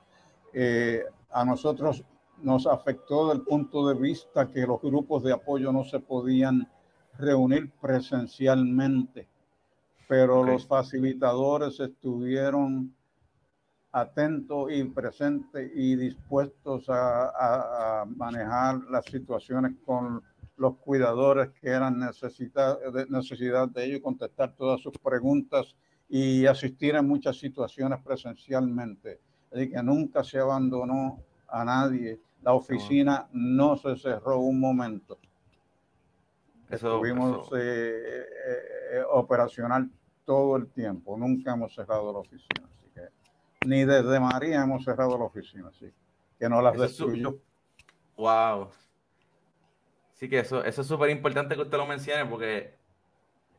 [0.54, 2.04] eh, a nosotros
[2.42, 6.70] nos afectó desde el punto de vista que los grupos de apoyo no se podían
[7.18, 9.28] reunir presencialmente,
[10.08, 12.94] pero los facilitadores estuvieron
[13.92, 20.22] atentos y presentes y dispuestos a, a manejar las situaciones con
[20.58, 25.76] los cuidadores que eran necesidad de, necesidad de ellos, contestar todas sus preguntas
[26.08, 29.20] y asistir en muchas situaciones presencialmente.
[29.52, 32.20] Es que nunca se abandonó a nadie.
[32.42, 35.18] La oficina no se cerró un momento.
[36.70, 38.26] Eso, Estuvimos eh, eh,
[38.94, 39.90] eh, operacional
[40.26, 41.18] todo el tiempo.
[41.18, 42.68] Nunca hemos cerrado la oficina.
[42.74, 45.70] Así que ni desde María hemos cerrado la oficina.
[45.70, 45.92] Así
[46.40, 47.40] que no las destruyó.
[48.18, 48.70] Wow.
[50.14, 52.74] Sí, que eso, eso es súper importante que usted lo mencione porque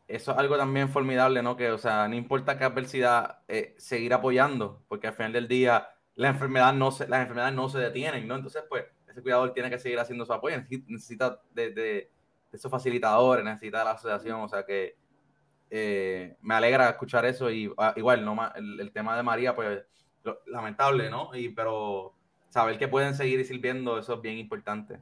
[0.09, 1.57] eso es algo también formidable, ¿no?
[1.57, 5.89] Que, o sea, no importa qué adversidad, eh, seguir apoyando, porque al final del día
[6.15, 8.37] la enfermedad no se, las enfermedades no se detienen, ¿no?
[8.37, 12.11] Entonces, pues, ese cuidador tiene que seguir haciendo su apoyo, necesita de, de,
[12.53, 14.97] esos facilitadores, necesita de la asociación, o sea que
[15.71, 18.37] eh, me alegra escuchar eso y ah, igual, ¿no?
[18.55, 19.85] El, el, tema de María, pues,
[20.47, 21.35] lamentable, ¿no?
[21.35, 22.15] Y, pero
[22.49, 25.01] saber que pueden seguir sirviendo, eso es bien importante.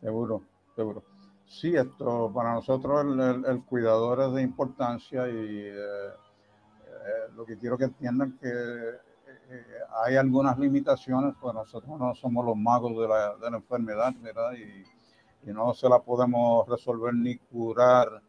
[0.00, 0.42] Seguro
[0.76, 1.02] seguro.
[1.46, 3.06] Sí, esto para nosotros
[3.46, 9.64] el, cuidador es de importancia y eh, eh, lo que quiero que entiendan que eh,
[10.04, 14.52] hay algunas limitaciones, pues nosotros no somos los magos de la, de la enfermedad, ¿verdad?
[14.54, 18.20] Y, y, no se la podemos resolver ni curar.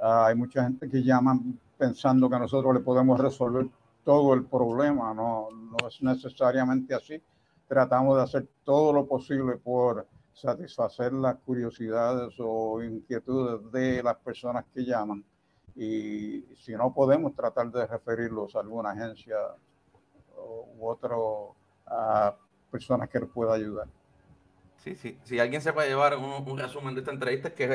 [0.00, 1.38] Ah, hay mucha gente que llama
[1.76, 3.68] pensando que nosotros le podemos resolver
[4.04, 7.20] todo el problema, no, no es necesariamente así.
[7.66, 14.64] Tratamos de hacer todo lo posible por satisfacer las curiosidades o inquietudes de las personas
[14.72, 15.24] que llaman
[15.76, 19.36] y si no podemos tratar de referirlos a alguna agencia
[20.36, 21.16] u otra
[21.86, 22.36] a
[22.70, 23.88] personas que les pueda ayudar.
[24.78, 25.18] Sí, sí.
[25.24, 27.68] Si alguien se puede llevar un, resumen de esta entrevista, es que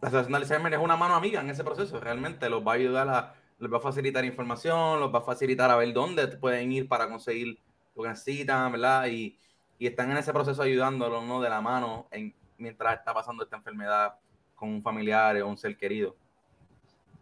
[0.00, 2.00] la Asociación de Alzheimer es una mano amiga en ese proceso.
[2.00, 5.70] Realmente los va a ayudar a, les va a facilitar información, los va a facilitar
[5.70, 7.58] a ver dónde pueden ir para conseguir
[7.94, 9.06] lo que necesitan, ¿verdad?
[9.08, 9.38] Y,
[9.78, 11.40] y están en ese proceso ayudándolos, ¿no?
[11.40, 14.14] De la mano en, mientras está pasando esta enfermedad
[14.54, 16.16] con un familiar o un ser querido.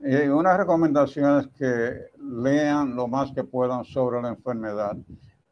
[0.01, 4.97] Una recomendación es que lean lo más que puedan sobre la enfermedad.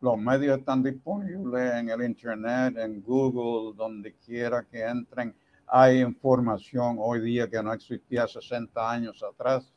[0.00, 5.34] Los medios están disponibles en el Internet, en Google, donde quiera que entren.
[5.66, 9.72] Hay información hoy día que no existía 60 años atrás.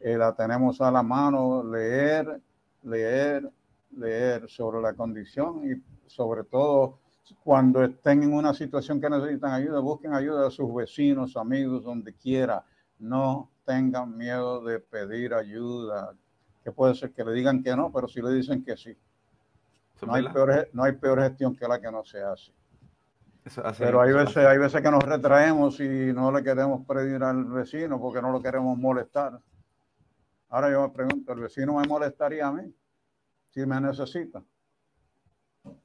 [0.00, 2.40] Eh, la tenemos a la mano, leer,
[2.82, 3.48] leer,
[3.96, 6.98] leer sobre la condición y sobre todo
[7.44, 12.14] cuando estén en una situación que necesitan ayuda, busquen ayuda a sus vecinos, amigos, donde
[12.14, 12.64] quiera.
[12.98, 16.14] No tengan miedo de pedir ayuda,
[16.64, 18.96] que puede ser que le digan que no, pero si le dicen que sí.
[20.06, 22.52] No hay, peor, no hay peor gestión que la que no se hace.
[23.78, 28.00] pero hay veces, hay veces que nos retraemos y no le queremos pedir al vecino
[28.00, 29.40] porque no lo queremos molestar.
[30.50, 32.72] Ahora yo me pregunto, ¿el vecino me molestaría a mí
[33.50, 34.42] si me necesita?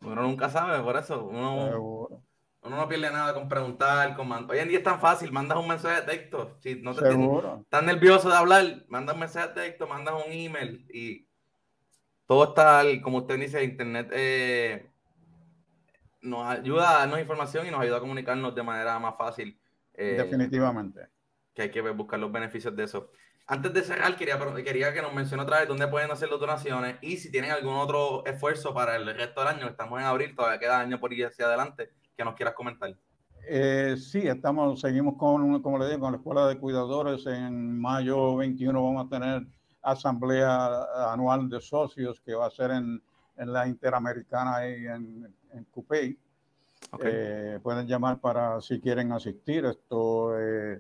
[0.02, 1.26] Uno nunca sabe, por eso.
[1.26, 2.24] Uno,
[2.62, 5.68] uno no pierde nada con preguntar, con Hoy en día es tan fácil, mandas un
[5.68, 6.58] mensaje de texto.
[6.62, 10.86] Si no te estás nervioso de hablar, mandas un mensaje de texto, mandas un email
[10.94, 11.28] y
[12.26, 14.90] todo está, como usted dice, Internet eh,
[16.22, 19.60] nos ayuda a darnos información y nos ayuda a comunicarnos de manera más fácil.
[19.94, 21.10] Eh, Definitivamente.
[21.54, 23.12] Que hay que buscar los beneficios de eso.
[23.46, 26.96] Antes de cerrar, quería, quería que nos mencione otra vez dónde pueden hacer las donaciones
[27.02, 29.68] y si tienen algún otro esfuerzo para el resto del año.
[29.68, 32.96] Estamos en abril, todavía queda año por ir hacia adelante, que nos quieras comentar.
[33.46, 37.26] Eh, sí, estamos, seguimos con, como le digo, con la Escuela de Cuidadores.
[37.26, 39.46] En mayo 21 vamos a tener
[39.82, 43.04] asamblea anual de socios que va a ser en,
[43.38, 46.18] en la Interamericana y en, en Cupey.
[47.04, 49.66] Eh, pueden llamar para si quieren asistir.
[49.66, 50.80] Esto eh,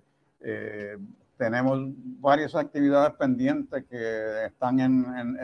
[1.43, 1.77] tenemos
[2.21, 5.37] varias actividades pendientes que están en,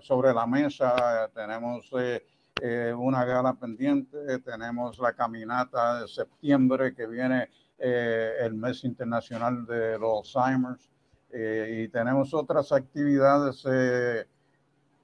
[0.00, 1.28] sobre la mesa.
[1.34, 2.22] Tenemos eh,
[2.62, 9.66] eh, una gala pendiente, tenemos la caminata de septiembre que viene eh, el mes internacional
[9.66, 10.88] de los Alzheimer's
[11.32, 13.64] y tenemos otras actividades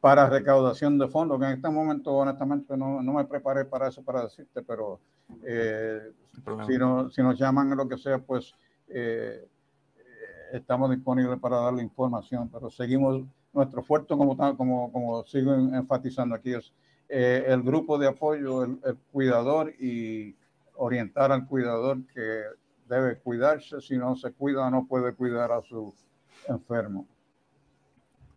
[0.00, 4.02] para recaudación de fondos, que en este momento honestamente no, no me preparé para eso,
[4.02, 4.98] para decirte, pero
[6.66, 8.54] si, no, si nos llaman lo que sea, pues
[10.52, 16.54] estamos disponibles para darle información, pero seguimos nuestro esfuerzo, como, como, como sigo enfatizando aquí,
[16.54, 16.72] es
[17.08, 18.78] eh, el grupo de apoyo, el,
[19.12, 20.36] cuidador y
[20.74, 22.42] orientar al cuidador que
[22.88, 25.94] debe cuidarse, si no se cuida no puede cuidar a su
[26.48, 27.06] enfermo.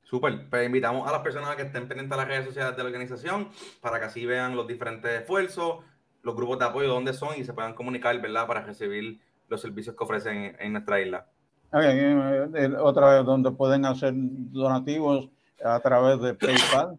[0.03, 2.89] Súper, pues invitamos a las personas que estén pendientes de las redes sociales de la
[2.89, 3.49] organización
[3.81, 5.83] para que así vean los diferentes esfuerzos,
[6.23, 8.47] los grupos de apoyo, dónde son y se puedan comunicar, ¿verdad?
[8.47, 11.27] Para recibir los servicios que ofrecen en nuestra isla.
[11.71, 15.29] Eh, otra vez donde pueden hacer donativos
[15.63, 16.97] a través de PayPal,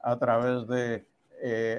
[0.00, 1.06] a través de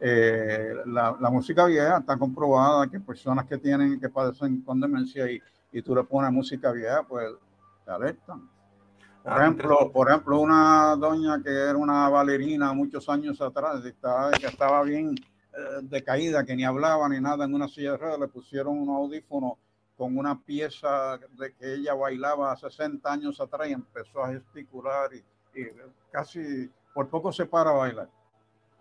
[0.01, 5.31] eh, la, la, música vieja está comprobada que personas que tienen, que padecen con demencia
[5.31, 5.41] y,
[5.73, 7.29] y tú le pones música vieja, pues
[7.85, 8.49] te alertan.
[9.23, 14.33] Por, ah, ejemplo, por ejemplo, una doña que era una bailarina muchos años atrás, estaba,
[14.33, 15.15] que estaba bien
[15.55, 18.89] eh, decaída, que ni hablaba ni nada en una silla de ruedas, le pusieron un
[18.89, 19.59] audífono
[19.97, 25.23] con una pieza de que ella bailaba 60 años atrás y empezó a gesticular y,
[26.11, 28.09] casi por poco se para a bailar.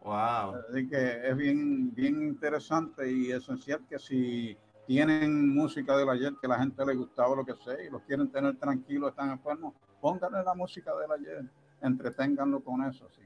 [0.03, 0.61] Wow.
[0.69, 4.57] Así que es bien, bien interesante y esencial que si
[4.88, 8.32] tienen música del ayer que la gente le gustaba lo que sea y los quieren
[8.32, 11.45] tener tranquilos, están enfermos, pónganle la música del ayer,
[11.82, 13.05] entreténganlo con eso.
[13.05, 13.22] Así.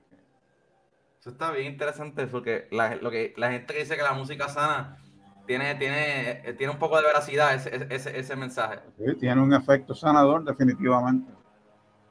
[1.26, 4.14] Eso está bien interesante, eso que la, lo que la gente que dice que la
[4.14, 5.00] música sana
[5.48, 8.82] tiene, tiene, eh, tiene un poco de veracidad ese, ese, ese mensaje.
[8.96, 11.34] Sí, tiene un efecto sanador, definitivamente.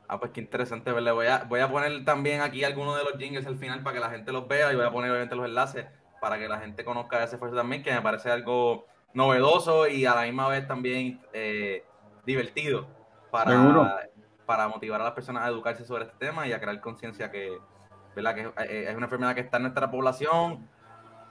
[0.09, 1.12] Ah, pues qué interesante verle.
[1.12, 4.01] Voy a, voy a poner también aquí algunos de los jingles al final para que
[4.01, 5.87] la gente los vea y voy a poner obviamente los enlaces
[6.21, 10.17] para que la gente conozca ese esfuerzo también, que me parece algo novedoso y a
[10.17, 11.85] la misma vez también eh,
[12.27, 12.89] divertido
[13.31, 14.09] para,
[14.45, 17.61] para motivar a las personas a educarse sobre este tema y a crear conciencia que,
[18.15, 18.35] ¿verdad?
[18.35, 20.67] que eh, es una enfermedad que está en nuestra población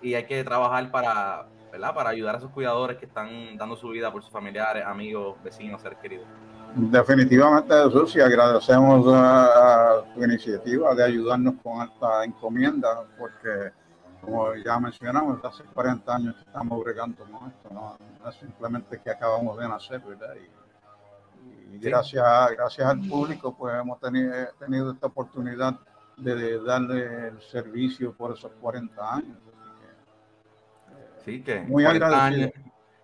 [0.02, 1.94] y hay que trabajar para, ¿verdad?
[1.94, 5.82] para ayudar a esos cuidadores que están dando su vida por sus familiares, amigos, vecinos,
[5.82, 6.28] seres queridos.
[6.76, 13.72] Definitivamente, Jesús, y agradecemos a, tu iniciativa de ayudarnos con esta encomienda, porque,
[14.20, 17.96] como ya mencionamos, hace 40 años que estamos bregando con esto, no,
[18.28, 20.34] es simplemente que acabamos de nacer, ¿verdad?
[20.36, 22.26] Y, gracias,
[22.58, 25.76] gracias al público, pues hemos tenido, tenido esta oportunidad
[26.18, 29.38] de, darle el servicio por esos 40 años.
[31.24, 32.51] sí, que muy agradecido.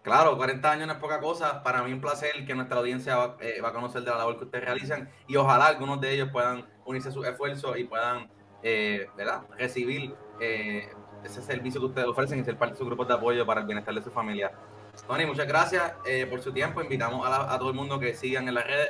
[0.02, 1.62] Claro, 40 años no es poca cosa.
[1.62, 4.46] Para mí un placer que nuestra audiencia va, eh, a conocer de la labor que
[4.46, 8.30] ustedes realizan y ojalá algunos de ellos puedan unirse a sus esfuerzos y puedan
[8.64, 9.42] eh, ¿verdad?
[9.58, 10.90] recibir eh,
[11.24, 13.68] ese servicio que ustedes ofrecen y ser parte de su grupo de apoyo para el
[13.68, 14.52] bienestar de su familia.
[15.06, 15.94] Tony, muchas gracias
[16.30, 16.82] por su tiempo.
[16.82, 18.88] Invitamos a, todo el mundo que sigan en la red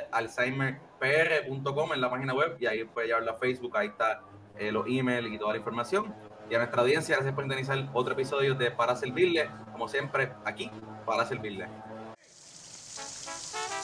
[1.00, 4.22] alzheimerpr.com en la página web y ahí puede llevarlo a Facebook, ahí está
[4.58, 6.14] los emails y toda la información.
[6.50, 10.70] Y a nuestra audiencia, gracias por iniciar otro episodio de Para Servirle, como siempre, aquí,
[11.06, 11.68] para servirle.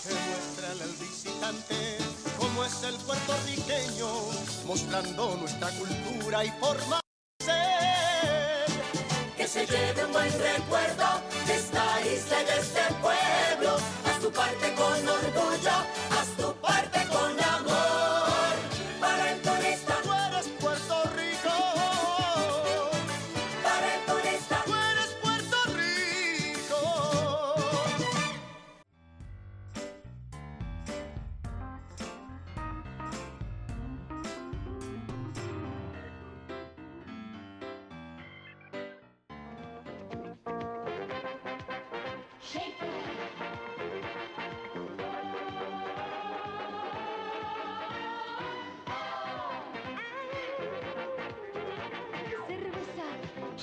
[0.04, 1.74] Demuéstrale al visitante
[2.38, 4.06] cómo es el puertorriqueño,
[4.66, 7.00] mostrando nuestra cultura y forma
[7.38, 8.66] de ser.
[9.36, 14.30] Que se lleve un buen recuerdo de esta isla y de este pueblo, a su
[14.32, 15.45] parte con orgullo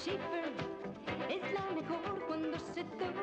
[0.05, 0.51] Shaper
[1.29, 3.22] es la mejor cuando se toma